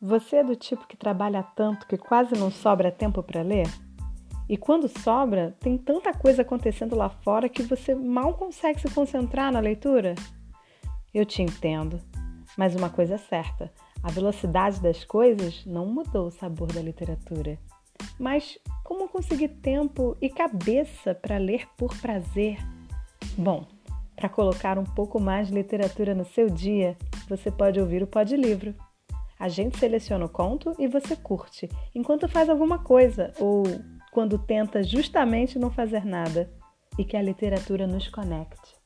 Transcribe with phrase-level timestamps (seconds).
[0.00, 3.66] Você é do tipo que trabalha tanto que quase não sobra tempo para ler?
[4.48, 9.50] E quando sobra, tem tanta coisa acontecendo lá fora que você mal consegue se concentrar
[9.50, 10.14] na leitura?
[11.12, 12.00] Eu te entendo,
[12.56, 17.58] mas uma coisa é certa: a velocidade das coisas não mudou o sabor da literatura.
[18.20, 22.56] Mas como conseguir tempo e cabeça para ler por prazer?
[23.36, 23.66] Bom,
[24.14, 26.96] para colocar um pouco mais de literatura no seu dia,
[27.28, 28.76] você pode ouvir o Pod Livro.
[29.38, 33.62] A gente seleciona o conto e você curte, enquanto faz alguma coisa ou
[34.10, 36.50] quando tenta justamente não fazer nada
[36.98, 38.77] e que a literatura nos conecte.